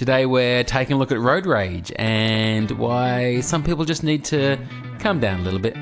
[0.00, 4.56] Today we're taking a look at road rage and why some people just need to
[4.98, 5.74] calm down a little bit.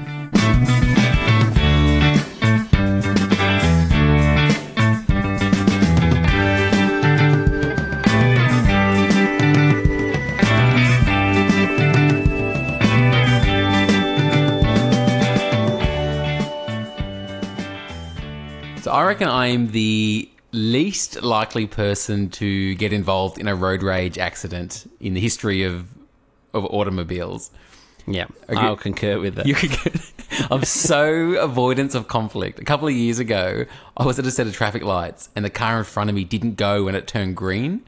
[18.83, 20.29] So I reckon I'm the
[20.59, 25.87] least likely person to get involved in a road rage accident in the history of
[26.55, 27.51] of automobiles.
[28.07, 28.59] Yeah, Okay.
[28.59, 29.47] I'll concur with that.
[29.51, 30.13] You could get,
[30.51, 32.59] I'm so avoidance of conflict.
[32.59, 33.67] A couple of years ago,
[33.99, 36.25] I was at a set of traffic lights and the car in front of me
[36.25, 37.83] didn't go when it turned green.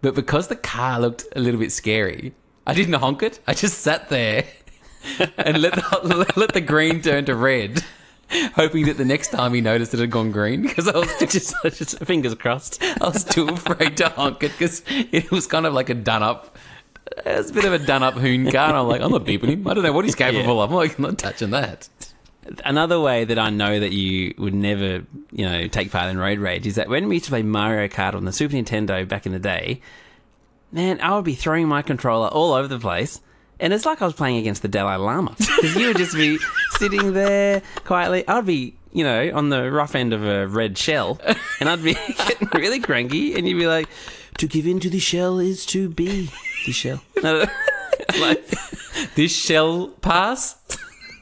[0.00, 2.32] But because the car looked a little bit scary,
[2.66, 3.40] I didn't honk it.
[3.46, 4.44] I just sat there
[5.36, 7.84] and let the, let the green turn to red,
[8.54, 11.54] hoping that the next time he noticed it had gone green because I was just,
[11.62, 12.82] just fingers crossed.
[12.82, 16.22] I was too afraid to honk it because it was kind of like a done
[16.22, 16.56] up.
[17.24, 19.24] It was a bit of a done up hoon car, and I'm like, I'm not
[19.24, 19.66] beeping him.
[19.66, 20.70] I don't know what he's capable of.
[20.70, 21.88] I'm like, I'm not touching that.
[22.64, 26.38] Another way that I know that you would never, you know, take part in road
[26.38, 29.26] rage is that when we used to play Mario Kart on the Super Nintendo back
[29.26, 29.80] in the day,
[30.72, 33.20] man, I would be throwing my controller all over the place.
[33.62, 35.34] And it's like I was playing against the Dalai Lama.
[35.38, 36.38] Because you would just be
[36.72, 38.26] sitting there quietly.
[38.28, 41.18] I'd be, you know, on the rough end of a red shell.
[41.60, 41.94] And I'd be
[42.26, 43.34] getting really cranky.
[43.34, 43.88] And you'd be like,
[44.38, 46.28] to give in to the shell is to be
[46.66, 47.00] the shell.
[48.20, 48.44] Like,
[49.14, 50.56] This shell pass.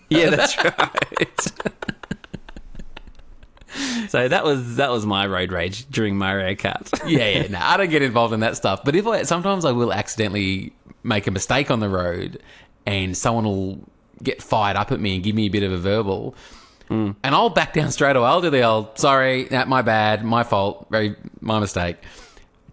[0.08, 1.52] yeah, that's right.
[4.08, 6.88] so that was that was my road rage during Mario Kart.
[7.08, 7.46] Yeah, yeah.
[7.48, 8.80] No, I don't get involved in that stuff.
[8.84, 12.42] But if I sometimes I will accidentally make a mistake on the road,
[12.86, 13.88] and someone will
[14.22, 16.34] get fired up at me and give me a bit of a verbal.
[16.88, 17.14] Mm.
[17.22, 18.26] And I'll back down straight away.
[18.26, 21.96] I'll do the old, sorry, nah, my bad, my fault, very, my mistake,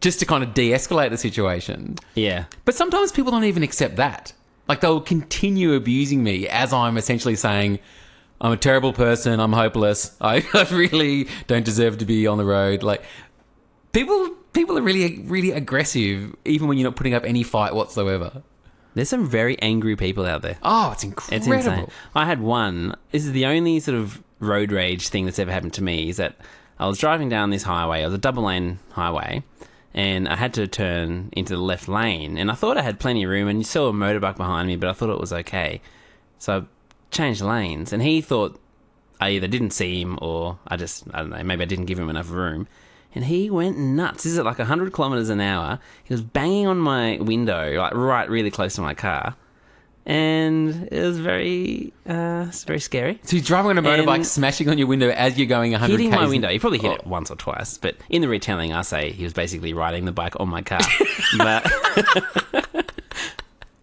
[0.01, 1.95] just to kind of de escalate the situation.
[2.15, 4.33] yeah, But sometimes people don't even accept that.
[4.67, 7.79] Like they'll continue abusing me as I'm essentially saying,
[8.41, 12.45] I'm a terrible person, I'm hopeless, I, I really don't deserve to be on the
[12.45, 12.83] road.
[12.83, 13.03] Like
[13.93, 18.43] people people are really really aggressive even when you're not putting up any fight whatsoever.
[18.95, 20.57] there's some very angry people out there.
[20.63, 21.35] Oh, it's incredible!
[21.37, 21.83] It's incredible.
[21.83, 21.95] insane.
[22.15, 22.95] I had one.
[23.11, 26.09] This is the only sort of road rage thing that's ever happened to me.
[26.09, 26.35] Is that
[26.79, 28.01] I was driving down this highway.
[28.01, 29.43] It was a double lane highway,
[29.93, 32.37] and I had to turn into the left lane.
[32.37, 34.75] And I thought I had plenty of room, and you saw a motorbike behind me,
[34.75, 35.81] but I thought it was okay.
[36.39, 36.63] So I
[37.11, 38.59] changed lanes, and he thought
[39.19, 41.43] I either didn't see him or I just I don't know.
[41.43, 42.67] Maybe I didn't give him enough room.
[43.17, 44.25] And he went nuts.
[44.25, 45.79] This is at like 100 kilometers an hour.
[46.03, 49.35] He was banging on my window, like right really close to my car
[50.05, 53.19] and it was very, uh, it's very scary.
[53.23, 55.91] So you're driving on a motorbike, And- smashing on your window as you're going 100
[55.91, 56.47] Hitting my window.
[56.47, 56.93] He probably hit Oh.
[56.93, 60.13] it once or twice, but in the retelling, I say he was basically riding the
[60.13, 60.79] bike on my car.
[61.39, 61.69] but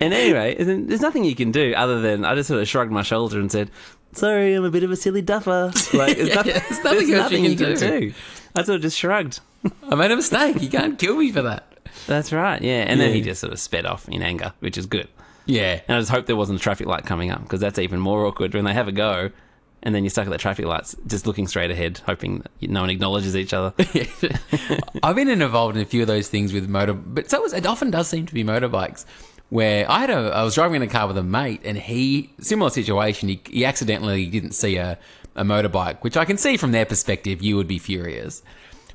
[0.00, 2.90] and anyway, then there's nothing you can do other than I just sort of shrugged
[2.90, 3.70] my shoulder and said,
[4.12, 7.38] "Sorry, I'm a bit of a silly duffer." Like, there's nothing, there's nothing else you
[7.38, 8.12] can you can do.
[8.54, 9.41] I sort of just shrugged.
[9.91, 10.60] I made a mistake.
[10.62, 11.78] You can't kill me for that.
[12.06, 12.84] That's right, yeah.
[12.87, 15.09] And then he just sort of sped off in anger, which is good.
[15.47, 15.81] Yeah.
[15.88, 18.26] And I just hope there wasn't a traffic light coming up because that's even more
[18.26, 19.31] awkward when they have a go
[19.84, 22.81] and then you're stuck at the traffic lights just looking straight ahead, hoping that no
[22.81, 23.72] one acknowledges each other.
[25.03, 27.91] I've been involved in a few of those things with motor, but so it often
[27.91, 29.04] does seem to be motorbikes.
[29.50, 32.32] Where I had a, I was driving in a car with a mate, and he
[32.41, 33.28] similar situation.
[33.28, 34.98] He, he accidentally didn't see a,
[35.36, 37.42] a motorbike, which I can see from their perspective.
[37.42, 38.42] You would be furious,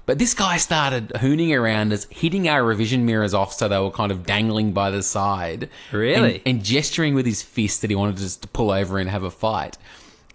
[0.05, 3.77] but this guy started hooning around us, hitting our rear vision mirrors off so they
[3.77, 5.69] were kind of dangling by the side.
[5.91, 6.37] Really?
[6.37, 9.21] and, and gesturing with his fist that he wanted us to pull over and have
[9.23, 9.77] a fight.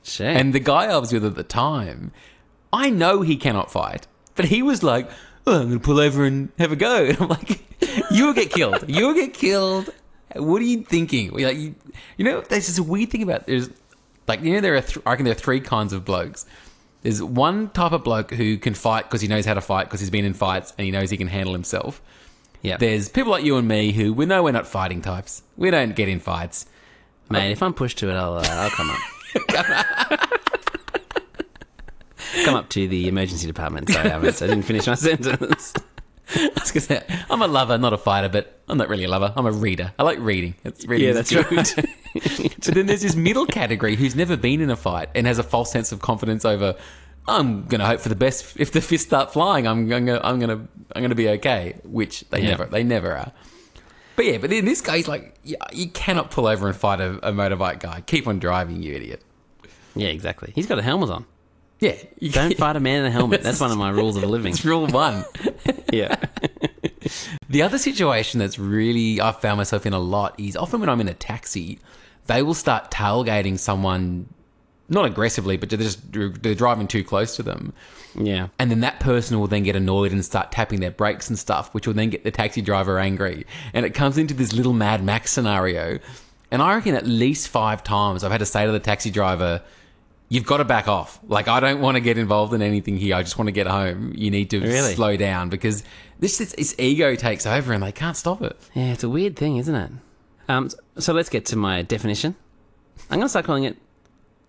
[0.05, 0.37] Shit.
[0.37, 2.13] And the guy I was with at the time,
[2.73, 5.11] I know he cannot fight, but he was like,
[5.47, 7.05] oh, I'm going to pull over and have a go.
[7.09, 7.65] And I'm like,
[8.11, 8.85] you will get killed.
[8.89, 9.91] You will get killed.
[10.37, 11.33] What are you thinking?
[11.33, 11.75] We're Like, you,
[12.17, 13.69] you know, there's this weird thing about there's
[14.29, 16.47] like you know there are th- I reckon there are three kinds of blokes.
[17.03, 20.01] There's one type of bloke who can fight because he knows how to fight because
[20.01, 22.01] he's been in fights and he knows he can handle himself.
[22.63, 22.79] yeah.
[22.79, 25.43] There's people like you and me who we know we're not fighting types.
[25.59, 26.65] We don't get in fights.
[27.29, 30.31] Mate, if I'm pushed to it, I'll, uh, I'll come up.
[32.45, 33.89] come up to the emergency department.
[33.91, 35.75] Sorry, I, I didn't finish my sentence.
[36.35, 39.09] I was gonna say, I'm a lover, not a fighter, but I'm not really a
[39.09, 39.33] lover.
[39.37, 39.93] I'm a reader.
[39.99, 40.55] I like reading.
[40.65, 41.89] It's reading Yeah, that's good.
[42.15, 45.43] but then there's this middle category who's never been in a fight and has a
[45.43, 46.77] false sense of confidence over.
[47.27, 48.57] I'm gonna hope for the best.
[48.59, 51.77] If the fists start flying, I'm gonna, I'm gonna, I'm gonna be okay.
[51.85, 52.51] Which they Yeah.
[52.51, 53.33] never, they never are.
[54.17, 57.15] But yeah, but then this guy's like, yeah, you cannot pull over and fight a,
[57.29, 58.03] a motorbike guy.
[58.03, 59.23] Keep on driving, you idiot.
[59.97, 60.53] Yeah, exactly.
[60.55, 61.25] He's got a helmet on.
[61.81, 61.97] Yeah,
[62.31, 63.43] Don't fight a man in a helmet.
[63.43, 64.53] That's one of my rules of living.
[64.53, 65.25] It's rule one.
[65.93, 66.17] Yeah.
[67.49, 71.01] The other situation that's really I've found myself in a lot is often when I'm
[71.01, 71.79] in a taxi,
[72.27, 74.29] they will start tailgating someone,
[74.89, 77.73] not aggressively, but they're just they're driving too close to them.
[78.17, 78.49] Yeah.
[78.59, 81.75] And then that person will then get annoyed and start tapping their brakes and stuff,
[81.75, 83.45] which will then get the taxi driver angry.
[83.73, 85.99] And it comes into this little Mad Max scenario.
[86.51, 89.63] And I reckon at least five times I've had to say to the taxi driver,
[90.31, 91.21] You've got to back off.
[91.29, 93.15] Like, I don't want to get involved in anything here.
[93.15, 94.15] I just want to get home.
[94.17, 94.95] You need to Really?
[94.95, 95.85] slow down because
[96.19, 98.57] this, this, this ego takes over and they can't stop it.
[98.75, 99.91] Yeah, it's a weird thing, isn't it?
[100.49, 102.35] Um, so let's get to my definition.
[103.11, 103.77] I'm going to start calling it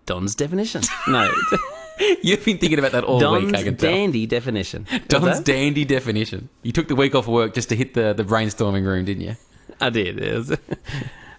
[0.06, 0.82] Don's definition.
[1.08, 1.32] No,
[2.22, 3.90] You've been thinking about that all Don's week, I can tell.
[3.90, 4.86] dandy definition.
[5.08, 6.50] Don's dandy definition.
[6.62, 9.22] You took the week off of work just to hit the, the brainstorming room, didn't
[9.22, 9.36] you?
[9.80, 10.58] I did.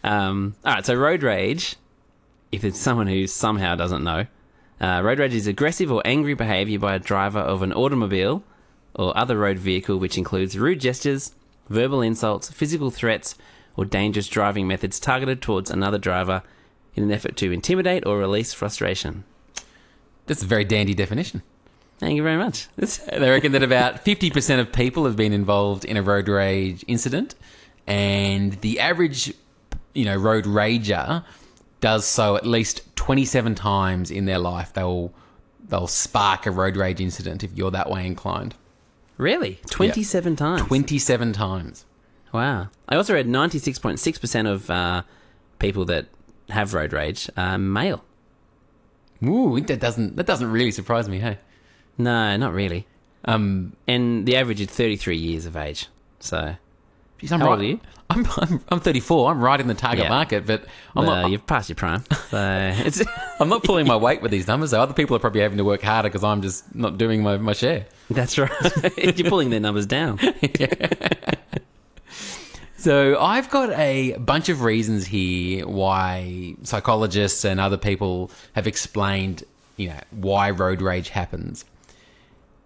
[0.04, 1.76] Um, all right, so road rage,
[2.52, 4.26] if it's someone who somehow doesn't know,
[4.80, 8.42] uh, road rage is aggressive or angry behaviour by a driver of an automobile
[8.96, 11.34] or other road vehicle, which includes rude gestures,
[11.68, 13.36] verbal insults, physical threats,
[13.78, 16.44] or dangerous driving methods targeted towards another driver
[16.96, 19.24] in an effort to intimidate or release frustration.
[20.26, 21.44] That's a very dandy definition.
[22.00, 22.68] Thank you very much.
[22.76, 27.36] They reckon that about 50% of people have been involved in a road rage incident,
[27.88, 29.34] and the average,
[29.94, 31.24] you know, road rager
[31.80, 34.74] does so at least 27 times in their life.
[34.74, 35.14] They'll
[35.70, 38.56] they'll spark a road rage incident if you're that way inclined.
[39.18, 39.60] really?
[39.70, 40.62] 27 times?
[40.64, 41.86] 27 times.
[42.38, 42.70] Wow.
[42.88, 45.02] I also read 96.6% of uh,
[45.58, 46.06] people that
[46.50, 48.04] have road rage are male.
[49.26, 51.40] Ooh, that doesn't that doesn't really surprise me, hey.
[51.98, 52.86] No, not really.
[53.26, 55.88] Um, And the average is 33 years of age.
[56.20, 56.56] So,
[57.18, 57.52] geez, I'm How right.
[57.54, 57.80] old are you?
[58.12, 59.32] I'm, I'm I'm 34.
[59.32, 60.10] I'm right in the target Yeah.
[60.10, 61.32] market, but I'm well, not.
[61.32, 62.04] you've passed your prime.
[62.30, 62.38] So,
[62.86, 63.02] it's,
[63.40, 64.70] I'm not pulling my weight with these numbers.
[64.70, 67.38] So other people are probably having to work harder because I'm just not doing my,
[67.38, 67.88] my share.
[68.12, 68.52] that's right.
[69.18, 70.20] You're pulling their numbers down.
[72.78, 79.44] So I've got a bunch of reasons here why psychologists and other people have explained,
[79.78, 81.66] you know, why road rage happens.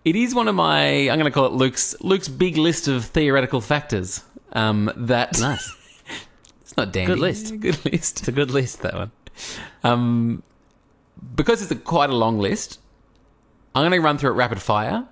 [0.04, 3.06] It is one of my I'm going to call it Luke's Luke's big list of
[3.06, 4.24] theoretical factors.
[4.52, 5.78] Um, that Nice.
[6.62, 7.14] it's not dandy.
[7.14, 7.60] Good list.
[7.62, 8.20] Good list.
[8.20, 9.12] It's a good list, that one.
[9.84, 10.44] Um,
[11.36, 12.80] because it's a, quite a long list,
[13.74, 15.08] I'm going to run through it rapid fire.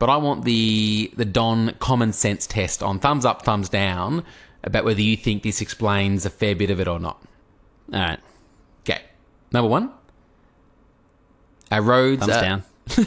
[0.00, 4.24] But I want the the Don common sense test on thumbs up, thumbs down
[4.64, 7.22] about whether you think this explains a fair bit of it or not.
[7.92, 8.18] All right.
[8.82, 9.02] Okay,
[9.52, 9.92] number one,
[11.70, 12.26] our roads.
[12.26, 12.64] Thumbs are- down.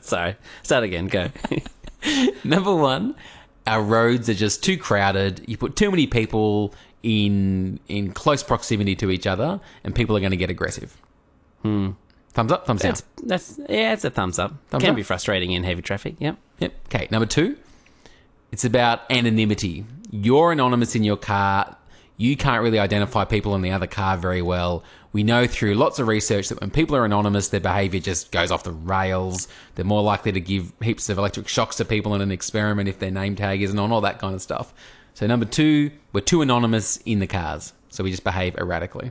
[0.00, 0.36] Sorry.
[0.62, 1.08] Start again.
[1.08, 1.28] Go.
[2.44, 3.14] Number one,
[3.66, 5.42] our roads are just too crowded.
[5.46, 10.20] You put too many people in in close proximity to each other, and people are
[10.20, 10.96] going to get aggressive.
[11.62, 11.90] Hmm.
[12.32, 12.90] Thumbs up, thumbs down.
[12.90, 14.52] That's, that's yeah, it's a thumbs up.
[14.68, 14.96] Thumbs Can up?
[14.96, 16.14] be frustrating in heavy traffic.
[16.18, 16.36] Yep.
[16.60, 16.74] Yep.
[16.86, 17.08] Okay.
[17.10, 17.56] Number two,
[18.52, 19.84] it's about anonymity.
[20.10, 21.76] You're anonymous in your car.
[22.16, 24.84] You can't really identify people in the other car very well.
[25.12, 28.50] We know through lots of research that when people are anonymous, their behavior just goes
[28.50, 29.48] off the rails.
[29.74, 32.98] They're more likely to give heaps of electric shocks to people in an experiment if
[32.98, 34.72] their name tag isn't on, all that kind of stuff.
[35.14, 37.72] So, number two, we're too anonymous in the cars.
[37.88, 39.10] So, we just behave erratically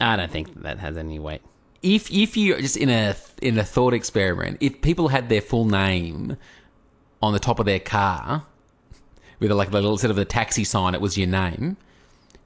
[0.00, 1.42] I don't think that has any weight.
[1.86, 5.64] If if you just in a in a thought experiment, if people had their full
[5.64, 6.36] name
[7.22, 8.44] on the top of their car
[9.38, 11.76] with like the little sort of the taxi sign, it was your name.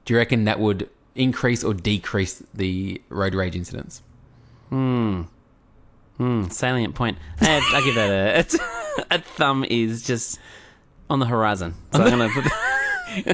[0.04, 4.02] Do you reckon that would increase or decrease the road rage incidents?
[4.68, 7.18] Hmm, salient point.
[7.40, 8.56] I, I give that a, it's,
[9.11, 10.38] a thumb is just
[11.09, 11.75] on the horizon.
[11.92, 12.52] So I'm going to put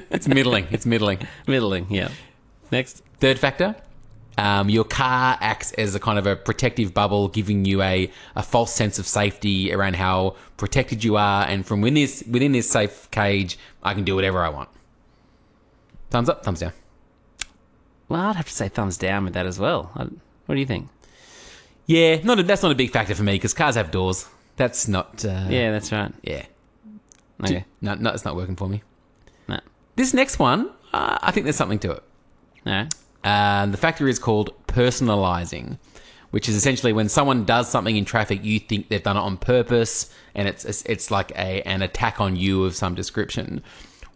[0.11, 0.69] It's middling.
[0.71, 1.19] it's middling.
[1.47, 1.87] middling.
[1.91, 2.09] Yeah.
[2.71, 3.03] Next.
[3.21, 3.75] Third factor,
[4.38, 8.43] um, your car acts as a kind of a protective bubble, giving you a, a
[8.43, 12.69] false sense of safety around how protected you are, and from within this within this
[12.71, 14.69] safe cage, I can do whatever I want.
[16.11, 16.73] Thumbs up, thumbs down.
[18.09, 19.90] Well, I'd have to say thumbs down with that as well.
[19.97, 20.05] I,
[20.47, 20.88] what do you think?
[21.87, 24.28] Yeah, not a, that's not a big factor for me because cars have doors.
[24.57, 25.25] That's not.
[25.25, 26.12] Uh, Yeah, that's right.
[26.23, 26.47] yeah.
[27.43, 27.64] Okay.
[27.83, 28.83] No, no, it's not working for me.
[29.49, 29.61] No.
[29.97, 32.02] This next one, uh, I think there's something to it.
[32.66, 32.95] All right.
[33.26, 35.78] Um, the factor is called personalizing,
[36.30, 39.37] which is essentially when someone does something in traffic, you think they've done it on
[39.37, 43.62] purpose, and it's it's, it's like a an attack on you of some description.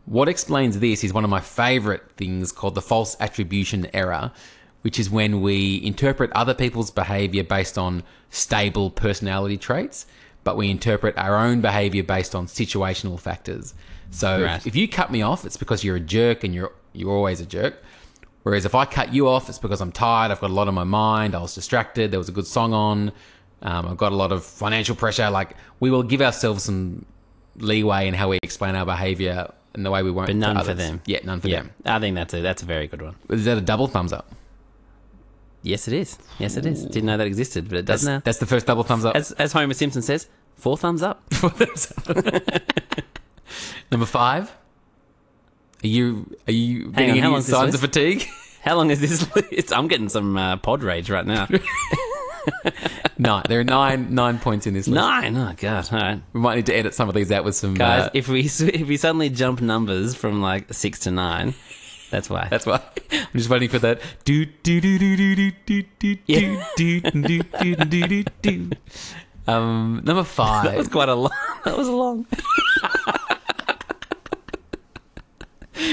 [0.06, 4.32] What explains this is one of my favorite things called the false attribution error,
[4.82, 10.06] which is when we interpret other people's behavior based on stable personality traits,
[10.44, 13.74] but we interpret our own behavior based on situational factors.
[14.10, 14.56] So Right.
[14.56, 17.40] if, if you cut me off, it's because you're a jerk and you're you're always
[17.40, 17.74] a jerk.
[18.42, 20.74] Whereas if I cut you off, it's because I'm tired, I've got a lot on
[20.74, 23.12] my mind, I was distracted, there was a good song on,
[23.62, 25.28] um, I've got a lot of financial pressure.
[25.30, 27.04] Like, we will give ourselves some
[27.56, 30.28] leeway in how we explain our behaviour and the way we won't.
[30.28, 31.02] But none for them.
[31.04, 31.70] Yeah, none for Yeah, them.
[31.84, 33.16] I think that's a that's a very good one.
[33.28, 34.32] Is that a double thumbs up?
[35.62, 36.16] Yes, it is.
[36.38, 36.84] Yes, it is.
[36.86, 38.22] Didn't know that existed, but it That's does now.
[38.24, 39.14] that's the first double thumbs up.
[39.14, 41.22] As as Homer Simpson says, four thumbs up.
[43.92, 44.50] Number five.
[45.82, 47.94] Are you are you Hang getting on, how this signs of list?
[47.94, 48.26] fatigue?
[48.62, 49.26] How long is this?
[49.50, 51.48] It's, I'm getting some uh, pod rage right now.
[53.18, 53.42] nine.
[53.48, 54.94] There are nine nine points in this list.
[55.02, 55.36] Nine.
[55.36, 55.88] Oh god.
[55.92, 57.74] All right, We might need to edit some of these out with some.
[57.74, 58.06] guys.
[58.06, 61.54] uh, if we if we suddenly jump numbers from like six to nine,
[62.10, 62.48] that's why.
[62.50, 62.80] that's why
[63.12, 64.00] I'm just waiting for that.
[64.24, 66.66] Do do do do do do do do Yeah.
[66.76, 68.70] do do do do do do do.
[69.46, 70.90] Um, number that was five.
[70.90, 71.32] quite a long.
[71.64, 72.26] That was long.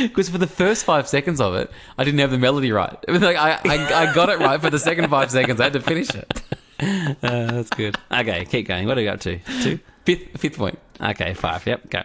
[0.01, 2.97] Because for the first five seconds of it, I didn't have the melody right.
[3.07, 5.59] It was like I, I, I got it right for the second five seconds.
[5.59, 6.41] I had to finish it.
[6.79, 7.95] Uh, that's good.
[8.11, 8.85] Okay, keep going.
[8.85, 9.39] What are we up to?
[9.63, 9.79] Two.
[10.05, 10.77] Fifth fifth point.
[11.01, 11.65] Okay, five.
[11.65, 11.89] Yep.
[11.89, 12.03] Go.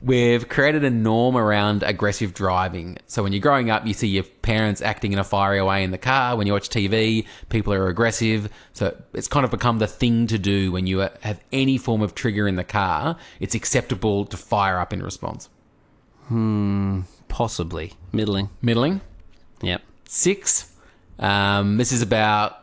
[0.00, 2.98] We've created a norm around aggressive driving.
[3.08, 5.90] So when you're growing up, you see your parents acting in a fiery way in
[5.90, 6.36] the car.
[6.36, 8.48] When you watch TV, people are aggressive.
[8.72, 12.14] So it's kind of become the thing to do when you have any form of
[12.14, 13.16] trigger in the car.
[13.38, 15.48] It's acceptable to fire up in response.
[17.32, 18.50] Possibly middling.
[18.60, 19.00] Middling.
[19.62, 19.80] Yep.
[20.06, 20.70] Six.
[21.18, 22.58] Um, this is about,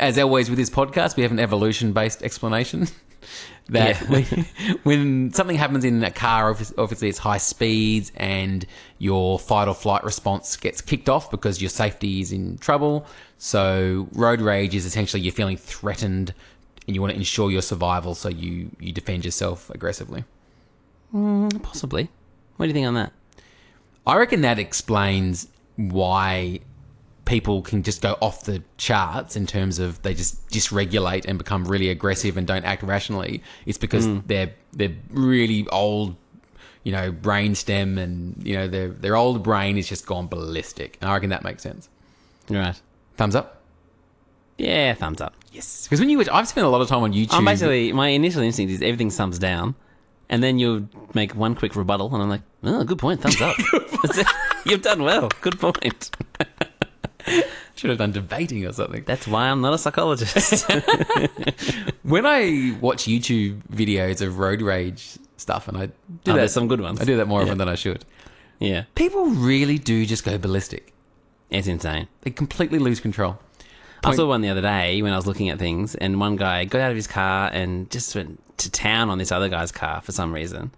[0.00, 2.86] as always with this podcast, we have an evolution based explanation.
[3.68, 4.06] that Yeah.
[4.10, 4.24] when,
[4.84, 8.64] when something happens in a car, obviously it's high speeds and
[8.96, 13.04] your fight or flight response gets kicked off because your safety is in trouble.
[13.36, 16.32] So road rage is essentially you're feeling threatened
[16.86, 20.24] and you want to ensure your survival, so you, you defend yourself aggressively.
[21.62, 22.08] Possibly.
[22.56, 23.12] What do you think on that?
[24.08, 26.60] I reckon that explains why
[27.26, 31.66] people can just go off the charts in terms of they just dysregulate and become
[31.66, 33.42] really aggressive and don't act rationally.
[33.66, 34.20] It's because hmm.
[34.26, 36.16] they're they're really old,
[36.84, 40.96] you know, brain stem and you know their their old brain is just gone ballistic.
[41.02, 41.90] And I reckon that makes sense.
[42.48, 42.80] Right.
[43.18, 43.60] Thumbs up.
[44.56, 45.34] Yeah, thumbs up.
[45.52, 47.34] Yes, because when you I've spent a lot of time on YouTube.
[47.34, 49.74] I'm basically my initial instinct is everything thumbs down,
[50.28, 53.56] and then you make one quick rebuttal, and I'm like, oh, good point, thumbs up.
[54.66, 55.28] You've done well.
[55.40, 56.10] Good point.
[57.74, 59.04] should have done debating or something.
[59.06, 60.68] That's why I'm not a psychologist.
[62.02, 65.92] When I watch YouTube videos of road rage stuff, and I do Oh,
[66.24, 67.00] that, there's some good ones.
[67.00, 67.44] I do that more Yeah.
[67.46, 68.04] often than I should.
[68.60, 70.94] yeah, People really do just go ballistic.
[71.50, 72.08] it's insane.
[72.22, 73.38] They completely lose control.
[74.04, 76.64] I saw one the other day when I was looking at things, and one guy
[76.64, 80.00] got out of his car and just went to town on this other guy's car
[80.00, 80.70] for some reason.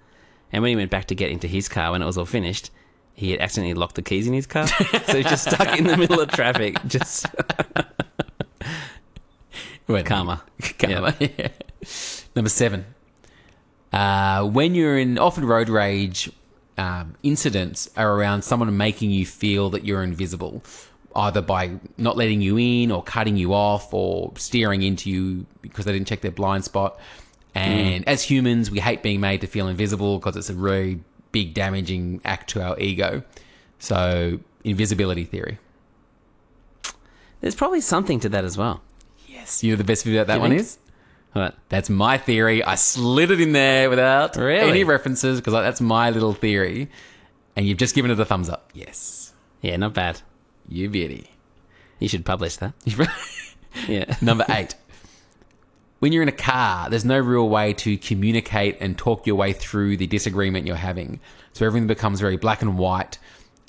[0.53, 2.71] And when he went back to get into his car, when it was all finished,
[3.15, 5.97] he had accidentally locked the keys in his car, so he's just stuck in the
[5.97, 6.77] middle of traffic.
[6.87, 7.27] Just
[9.87, 10.43] Wait, Karma.
[10.79, 11.15] Karma.
[11.19, 11.49] Yeah.
[12.35, 12.87] Number seven.
[13.93, 16.31] Uh, when you're in often road rage
[16.79, 20.63] um, incidents are around someone making you feel that you're invisible,
[21.15, 25.85] either by not letting you in or cutting you off or steering into you because
[25.85, 26.99] they didn't check their blind spot.
[27.55, 27.61] Mm.
[27.61, 31.01] And as humans, we hate being made to feel invisible because it's a really
[31.33, 33.23] big damaging act to our ego.
[33.79, 35.59] So, invisibility theory.
[37.41, 38.83] there's probably something to that as well.
[39.27, 39.65] Yes.
[39.65, 40.61] You know the best bit about that one think?
[40.61, 40.79] is?
[41.33, 41.55] What?
[41.69, 42.63] That's my theory.
[42.63, 44.69] I slid it in there without Really?
[44.69, 46.91] any references because that's my little theory.
[47.57, 48.71] And you've just given it a thumbs up.
[48.75, 49.33] Yes.
[49.63, 50.21] Yeah, not bad.
[50.69, 51.31] You beauty.
[51.99, 52.75] You should publish that.
[53.87, 54.17] Yeah.
[54.21, 54.75] Number eight.
[56.01, 59.53] When you're in a car, there's no real way to communicate and talk your way
[59.53, 61.21] through the disagreement you're having.
[61.53, 63.19] So everything becomes very black and white.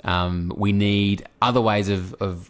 [0.05, 2.49] Um, we need other ways of, of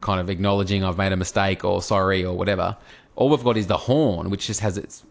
[0.00, 2.76] kind of acknowledging I've made a mistake or sorry or whatever.
[3.14, 5.04] All we've got is the horn, which just has its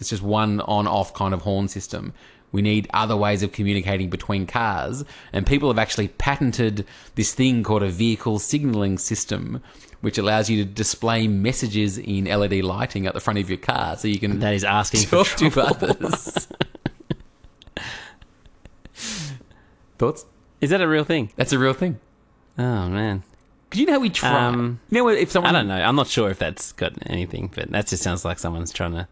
[0.00, 2.12] it's just one on off kind of horn system.
[2.50, 7.62] We need other ways of communicating between cars, and people have actually patented this thing
[7.62, 9.62] called a vehicle signaling system,
[10.02, 13.96] which allows you to display messages in LED lighting at the front of your car,
[13.96, 15.86] so you can That is asking for talk to trouble.
[15.90, 16.48] others.
[19.98, 20.26] Thoughts?
[20.60, 21.30] Is that a real thing?
[21.36, 21.98] That's a real thing.
[22.58, 23.22] Oh man.
[23.68, 24.46] Because you know how we try.
[24.46, 25.80] Um, you know if someone I don't know.
[25.82, 29.08] I'm not sure if that's got anything, but that just sounds like someone's trying to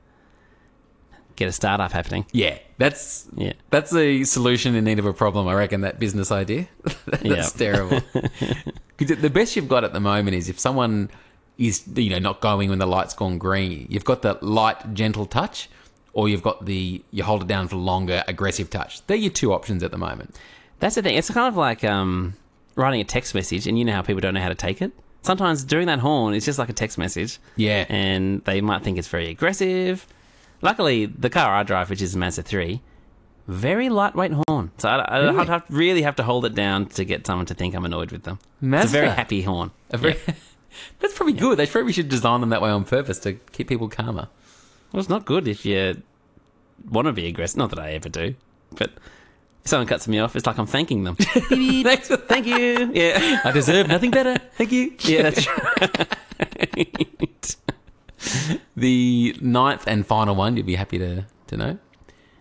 [1.41, 2.25] get a startup happening.
[2.33, 3.55] Yeah, that's Yeah.
[3.71, 6.69] That's a solution in need of a problem, I reckon, that business idea.
[7.07, 7.43] That's Yeah.
[7.57, 8.01] terrible.
[8.99, 11.11] the best you've got at the moment is if someone
[11.59, 15.27] is, you know, not going when the light's gone green, you've got the light, gentle
[15.27, 15.69] touch,
[16.13, 19.05] or you've got the, you hold it down for longer, aggressive touch.
[19.07, 20.39] They're your two options at the moment.
[20.79, 21.17] That's the thing.
[21.17, 22.35] It's kind of like um,
[22.77, 24.93] writing a text message, and you know how people don't know how to take it.
[25.23, 27.85] Sometimes during that horn, it's just like a text message, Yeah.
[27.91, 30.07] and they might think it's very aggressive.
[30.63, 32.83] Luckily, the car I drive, which is a Mazda three,
[33.49, 34.71] very lightweight horn.
[34.79, 35.39] So I, I Really?
[35.39, 38.13] I'd have, really have to hold it down to get someone to think I'm annoyed
[38.13, 38.39] with them.
[38.43, 38.89] It's a Mazda.
[38.93, 39.71] very happy horn.
[39.91, 40.19] A very-
[41.01, 41.59] That's probably good.
[41.59, 44.29] They probably should design them that way on purpose to keep people calmer.
[44.93, 46.03] Well, it's not good if you
[46.89, 47.57] want to be aggressive.
[47.59, 48.35] Not that I ever do,
[48.77, 48.91] but
[49.65, 51.17] if someone cuts me off, it's like I'm thanking them.
[51.51, 52.09] Thanks.
[52.09, 52.91] Thank you.
[52.95, 53.41] Yeah.
[53.45, 54.37] I deserve nothing better.
[54.57, 54.95] Thank you.
[55.01, 56.07] Yeah, that's right.
[58.77, 61.79] The ninth and final one, you'd be happy to, to know,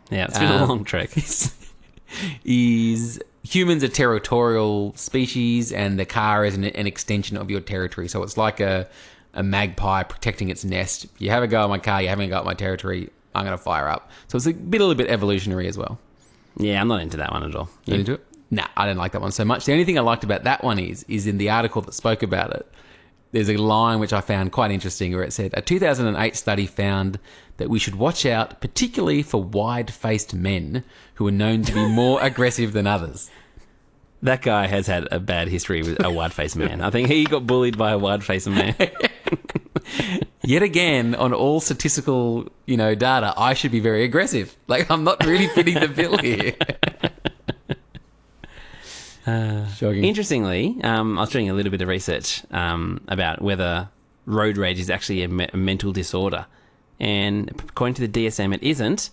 [0.09, 1.11] yeah, it's been a Um, long trek.
[2.43, 8.07] is humans are territorial species and the car is an, an extension of your territory.
[8.07, 8.87] So it's like a,
[9.33, 11.05] a magpie protecting its nest.
[11.05, 13.09] If you have a go at my car, you're having a go at my territory,
[13.35, 14.09] I'm going to fire up.
[14.27, 15.99] So it's a bit, a little bit evolutionary as well.
[16.57, 17.69] Yeah, I'm not into that one at all.
[17.85, 18.25] You into it?
[18.51, 19.65] Nah, I didn't like that one so much.
[19.65, 22.23] The only thing I liked about that one is, is in the article that spoke
[22.23, 22.71] about it,
[23.31, 27.19] there's a line which I found quite interesting where it said, a 2008 study found
[27.57, 30.83] that we should watch out, particularly for wide-faced men
[31.15, 33.29] who are known to be more aggressive than others.
[34.21, 36.81] That guy has had a bad history with a wide faced man.
[36.81, 38.75] I think he got bullied by a wide faced man.
[40.43, 44.57] Yet again, on all statistical, you know, data, I should be very aggressive.
[44.67, 46.55] Like I'm not really fitting the bill here.
[49.25, 50.03] Shocking.
[50.03, 53.89] Interestingly, um, I was doing a little bit of research um, about whether
[54.25, 56.45] road rage is actually a, me- a mental disorder.
[56.99, 59.09] And according to the DSM, it isn't.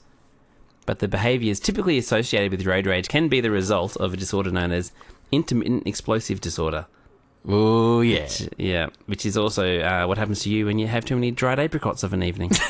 [0.86, 4.50] But the behaviours typically associated with road rage can be the result of a disorder
[4.52, 4.92] known as
[5.32, 6.86] intermittent explosive disorder.
[7.48, 8.28] Oh yeah.
[8.56, 11.58] Yeah, which is also uh, what happens to you when you have too many dried
[11.58, 12.50] apricots of an evening.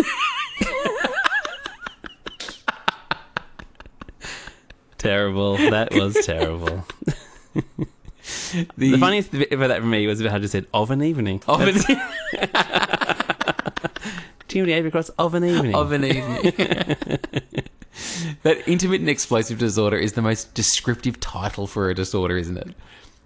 [4.99, 5.57] terrible.
[5.57, 6.85] That was terrible.
[8.77, 11.41] The funniest bit about that for me was how I just said of an evening.
[11.47, 11.75] of an,
[14.49, 15.75] Too many apricots of an evening.
[15.77, 16.43] of an evening.
[18.43, 22.75] that intermittent explosive disorder is the most descriptive title for a disorder, isn't it?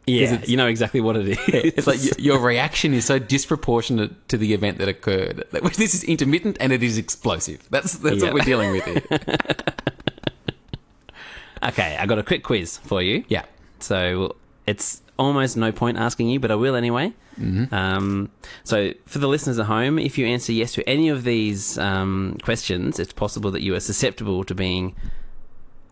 [0.06, 1.38] yeah, you know exactly what it is.
[1.48, 5.44] It's like your reaction is so disproportionate to the event that occurred.
[5.76, 7.66] This is intermittent and it is explosive.
[7.70, 8.24] That's that's Yeah.
[8.24, 9.02] what we're dealing with here.
[11.62, 13.24] okay, I got a quick quiz for you.
[13.28, 13.44] Yeah.
[13.82, 17.12] So it's almost no point asking you, but I will anyway.
[17.38, 17.74] Mm-hmm.
[17.74, 18.30] Um,
[18.64, 22.38] so for the listeners at home, if you answer yes to any of these um,
[22.42, 24.94] questions, it's possible that you are susceptible to being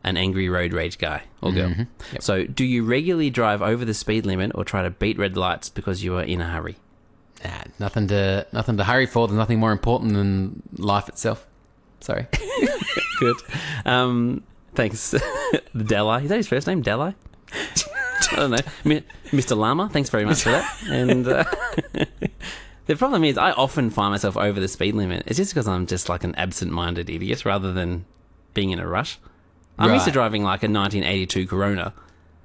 [0.05, 1.75] an angry road rage guy or girl.
[2.13, 2.23] Yep.
[2.23, 5.69] So do you regularly drive over the speed limit or try to beat red lights
[5.69, 6.77] because you are in a hurry?
[7.45, 9.29] Nah, nothing to nothing to hurry for.
[9.29, 11.47] There's nothing more important than life itself.
[12.01, 12.27] Sorry.
[13.21, 13.37] Good.
[13.85, 14.43] Um,
[14.75, 15.15] thanks,
[15.77, 16.23] Dalai.
[16.25, 17.15] Is that his first name, Dalai?
[17.53, 19.57] I don't know, Mr.
[19.57, 19.89] Lama.
[19.91, 20.83] Thanks very much for that.
[20.89, 21.45] And uh,
[22.87, 25.25] the problem is, I often find myself over the speed limit.
[25.27, 28.05] It's just because I'm just like an absent-minded idiot, rather than
[28.55, 29.19] being in a rush.
[29.79, 31.93] I'm used to driving like a 1982 Corona.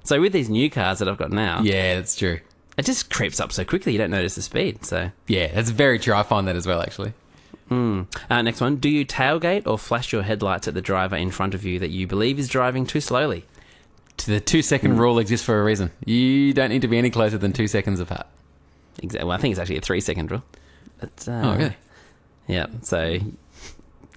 [0.04, 2.38] So with these new cars that I've got now, Yeah, that's true.
[2.76, 4.84] it just creeps up so quickly you don't notice the speed.
[4.84, 6.14] So Yeah, that's very true.
[6.14, 7.12] I find that as well, actually.
[7.70, 8.04] Uh,
[8.42, 8.76] next one.
[8.76, 11.90] Do you tailgate or flash your headlights at the driver in front of you that
[11.90, 13.46] you believe is driving too slowly?
[14.26, 15.90] The two second rule exists for a reason.
[16.06, 18.26] You don't need to be any closer than two seconds apart.
[19.02, 19.26] Exactly.
[19.28, 20.42] Well, I think it's actually a three second rule.
[20.98, 21.76] But, uh, Oh, really?
[22.46, 22.66] Yeah.
[22.82, 23.20] So I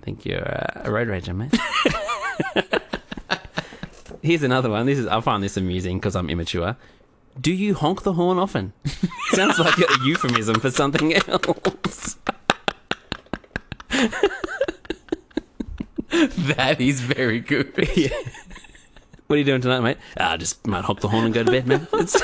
[0.02, 1.54] think you're uh, a road rager, mate.
[4.22, 4.86] Here's another one.
[4.86, 6.76] This is I find this amusing because I'm immature.
[7.40, 8.74] Do you honk the horn often?
[9.32, 12.18] Sounds like a euphemism for something else.
[16.10, 17.74] That is very good.
[19.28, 19.98] What are you doing tonight, mate?
[20.18, 21.88] Ah, I just might hop the horn and go to bed, man.
[21.94, 22.22] It's-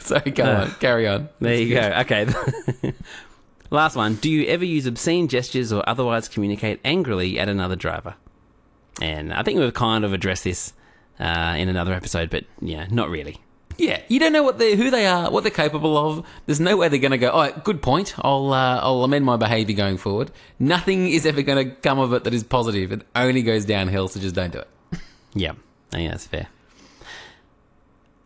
[0.00, 0.70] Sorry, go Uh, on.
[0.78, 1.28] Carry on.
[1.40, 1.80] There you go.
[2.02, 2.26] Okay.
[3.70, 4.14] Last one.
[4.16, 8.14] Do you ever use obscene gestures or otherwise communicate angrily at another driver?
[9.02, 10.72] And I think we've kind of addressed this
[11.18, 13.38] uh, in another episode, but yeah, not really.
[13.78, 16.26] Yeah, you don't know what they who they are, what they're capable of.
[16.46, 17.30] There's no way they're going to go.
[17.32, 18.14] Oh, good point.
[18.18, 20.30] I'll uh, I'll amend my behaviour going forward.
[20.58, 22.92] Nothing is ever going to come of it that is positive.
[22.92, 24.08] It only goes downhill.
[24.08, 24.68] So just don't do it.
[25.34, 25.52] Yeah,
[25.92, 26.48] I think that's fair.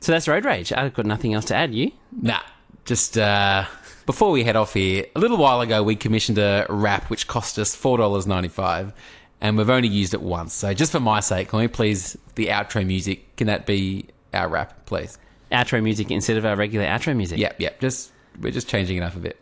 [0.01, 0.73] So that's road rage.
[0.73, 1.75] I've got nothing else to add.
[1.75, 1.91] You?
[2.13, 2.41] Nah,
[2.85, 3.65] just uh,
[4.07, 7.59] before we head off here, a little while ago we commissioned a wrap which cost
[7.59, 8.93] us four dollars ninety five,
[9.41, 10.55] and we've only used it once.
[10.55, 13.35] So just for my sake, can we please the outro music?
[13.37, 15.19] Can that be our wrap, please?
[15.53, 17.39] Outro music instead of our regular outro music.
[17.39, 17.81] Yep, yep.
[17.81, 19.41] Just we're just changing it up a bit.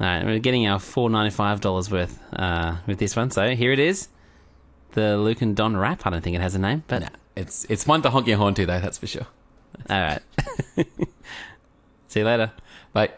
[0.00, 3.30] All right, we're getting our four ninety five dollars worth uh, with this one.
[3.30, 4.08] So here it is,
[4.92, 6.06] the Luke and Don rap.
[6.06, 8.38] I don't think it has a name, but Nah, it's it's one to honk your
[8.38, 8.80] horn to though.
[8.80, 9.26] That's for sure.
[9.88, 10.20] all right.
[12.08, 12.50] See you later.
[12.92, 13.10] Bye.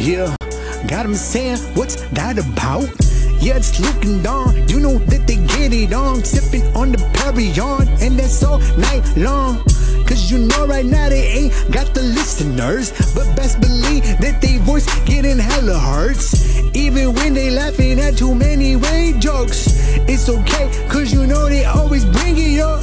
[0.00, 0.34] Yeah,
[0.86, 2.88] got him saying, what's that about?
[3.40, 4.68] Yeah, it's Luke and Don.
[4.68, 8.58] You know that they get it on, sipping on the Perry on, and that's all
[8.76, 9.62] night long.
[10.06, 14.56] Cause you know right now they ain't got the listeners, but best believe that they
[14.58, 16.58] voice getting hella hurts.
[16.74, 19.66] Even when they laughing at too many way jokes,
[20.08, 22.82] it's okay, cause you know they always bring it up.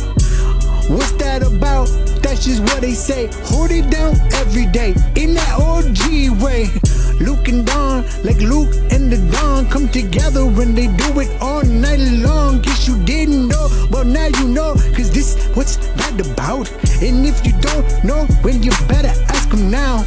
[0.87, 1.87] What's that about?
[2.21, 3.27] That's just what they say.
[3.49, 6.69] Hold it down every day in that OG way.
[7.19, 11.63] Luke and Don, like Luke and the Don come together and they do it all
[11.63, 12.61] night long.
[12.61, 16.69] Guess you didn't know, well now you know, cause this what's that about.
[17.01, 20.05] And if you don't know, when well, you better ask them now.